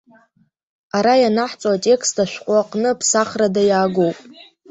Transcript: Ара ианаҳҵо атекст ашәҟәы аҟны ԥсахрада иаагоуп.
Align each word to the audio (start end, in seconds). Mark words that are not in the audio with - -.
Ара 0.97 1.13
ианаҳҵо 1.23 1.67
атекст 1.75 2.15
ашәҟәы 2.23 2.55
аҟны 2.61 2.89
ԥсахрада 2.99 3.61
иаагоуп. 3.69 4.17